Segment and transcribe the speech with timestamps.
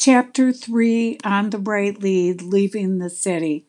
[0.00, 3.64] Chapter 3 On the Right Lead Leaving the City.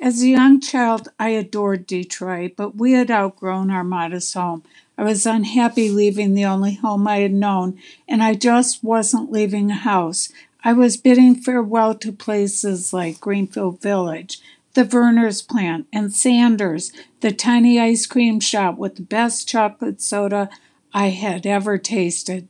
[0.00, 4.62] As a young child, I adored Detroit, but we had outgrown our modest home.
[4.96, 9.72] I was unhappy leaving the only home I had known, and I just wasn't leaving
[9.72, 10.28] a house.
[10.62, 14.40] I was bidding farewell to places like Greenfield Village,
[14.74, 16.92] the Vernors plant, and Sanders,
[17.22, 20.48] the tiny ice cream shop with the best chocolate soda
[20.94, 22.46] I had ever tasted.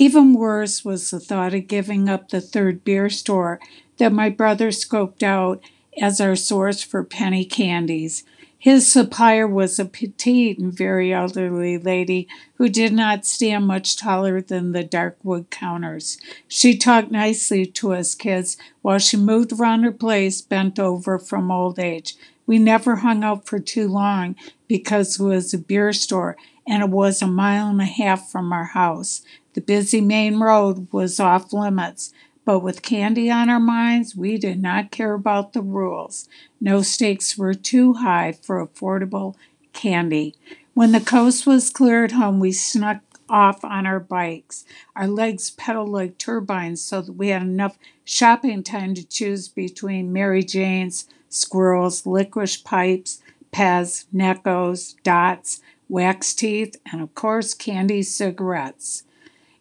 [0.00, 3.60] Even worse was the thought of giving up the third beer store
[3.98, 5.62] that my brother scoped out
[6.00, 8.24] as our source for penny candies.
[8.58, 14.40] His supplier was a petite and very elderly lady who did not stand much taller
[14.40, 16.16] than the dark wood counters.
[16.48, 21.50] She talked nicely to us kids while she moved around her place, bent over from
[21.50, 22.16] old age.
[22.46, 24.34] We never hung out for too long
[24.66, 28.52] because it was a beer store and it was a mile and a half from
[28.52, 29.22] our house.
[29.54, 32.12] The busy main road was off limits,
[32.44, 36.28] but with candy on our minds, we did not care about the rules.
[36.60, 39.34] No stakes were too high for affordable
[39.72, 40.34] candy.
[40.74, 44.64] When the coast was clear at home, we snuck off on our bikes.
[44.96, 50.12] Our legs pedaled like turbines so that we had enough shopping time to choose between
[50.12, 59.02] Mary Jane's, squirrels, licorice pipes, Pez, Neccos, dots, wax teeth, and of course candy cigarettes.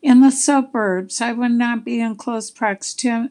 [0.01, 3.25] In the suburbs, I would not be in close proximity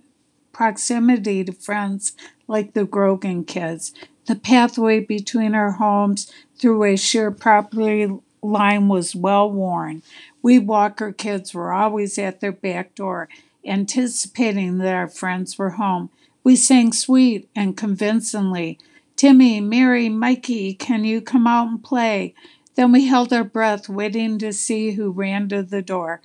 [1.45, 2.13] to friends
[2.47, 3.95] like the Grogan kids.
[4.27, 10.03] The pathway between our homes through a shared property line was well worn.
[10.43, 13.29] We Walker kids were always at their back door,
[13.65, 16.11] anticipating that our friends were home.
[16.45, 18.79] We sang sweet and convincingly,
[19.17, 22.35] Timmy, Mary, Mikey, can you come out and play?
[22.79, 26.21] Then we held our breath, waiting to see who ran to the door.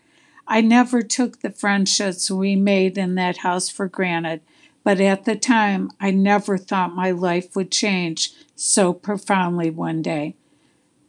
[0.48, 4.42] I never took the friendships we made in that house for granted,
[4.84, 10.36] but at the time I never thought my life would change so profoundly one day.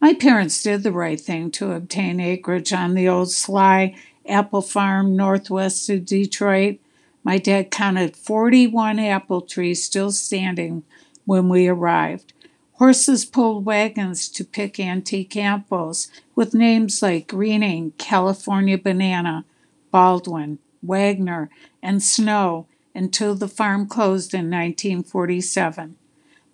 [0.01, 3.95] My parents did the right thing to obtain acreage on the old Sly
[4.27, 6.79] apple farm northwest of Detroit.
[7.23, 10.85] My dad counted 41 apple trees still standing
[11.27, 12.33] when we arrived.
[12.79, 19.45] Horses pulled wagons to pick antique apples with names like Greening, California Banana,
[19.93, 25.95] Baldwin, Wagner, and Snow until the farm closed in 1947.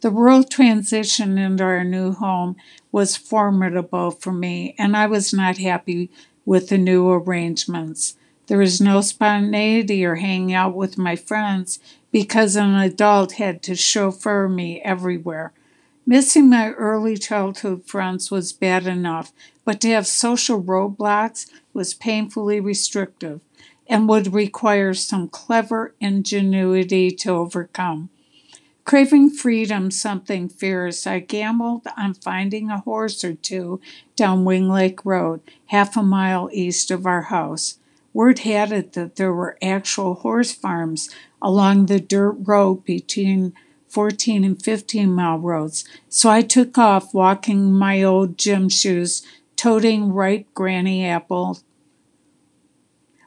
[0.02, 2.56] The rural transition into our new home
[2.92, 6.10] was formidable for me, and I was not happy
[6.44, 8.16] with the new arrangements.
[8.46, 11.78] There was no spontaneity or hanging out with my friends
[12.12, 15.54] because an adult had to chauffeur me everywhere.
[16.10, 19.32] Missing my early childhood friends was bad enough,
[19.64, 23.40] but to have social roadblocks was painfully restrictive
[23.86, 28.10] and would require some clever ingenuity to overcome.
[28.84, 33.80] Craving freedom, something fierce, I gambled on finding a horse or two
[34.16, 37.78] down Wing Lake Road, half a mile east of our house.
[38.12, 41.08] Word had it that there were actual horse farms
[41.40, 43.52] along the dirt road between
[43.90, 50.12] 14 and 15 mile roads, so I took off walking my old gym shoes, toting
[50.12, 51.64] ripe granny apples.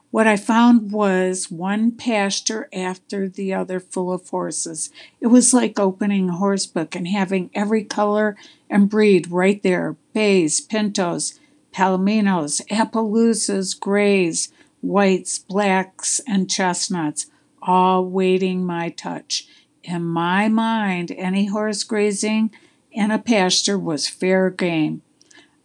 [0.09, 4.91] What I found was one pasture after the other full of horses.
[5.19, 8.37] It was like opening a horse book and having every color
[8.69, 11.39] and breed right there bays, pintos,
[11.73, 14.49] palominos, Appaloosas, grays,
[14.81, 17.25] whites, blacks, and chestnuts,
[17.61, 19.47] all waiting my touch.
[19.83, 22.51] In my mind, any horse grazing
[22.91, 25.01] in a pasture was fair game.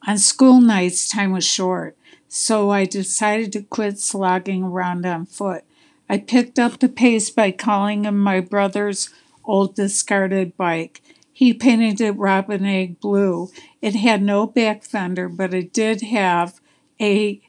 [0.06, 1.96] On school nights, time was short,
[2.28, 5.64] so I decided to quit slogging around on foot.
[6.08, 9.10] I picked up the pace by calling him my brother's
[9.44, 11.02] old discarded bike.
[11.32, 13.50] He painted it robin egg blue.
[13.80, 16.60] It had no back fender, but it did have
[17.00, 17.40] a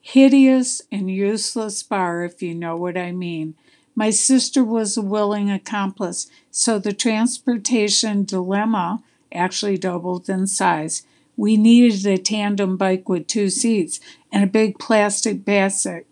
[0.00, 3.54] hideous and useless bar, if you know what I mean.
[3.98, 9.02] My sister was a willing accomplice, so the transportation dilemma
[9.32, 11.02] actually doubled in size.
[11.34, 13.98] We needed a tandem bike with two seats
[14.30, 16.06] and a big plastic basket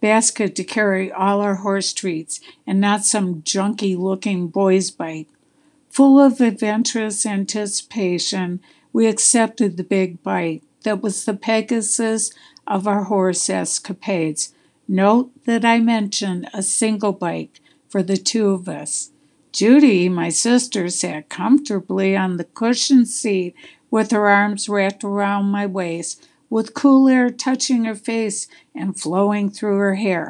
[0.00, 5.28] basket to carry all our horse treats and not some junky looking boy's bike.
[5.88, 8.60] Full of adventurous anticipation,
[8.92, 12.32] we accepted the big bike that was the Pegasus
[12.66, 14.52] of our horse escapades.
[14.86, 19.10] Note that I mentioned a single bike for the two of us.
[19.50, 23.54] Judy, my sister, sat comfortably on the cushioned seat
[23.90, 29.48] with her arms wrapped around my waist, with cool air touching her face and flowing
[29.48, 30.22] through her hair.